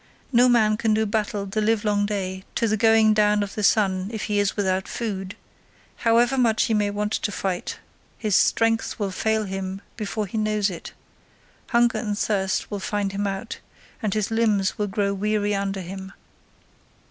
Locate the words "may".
6.73-6.89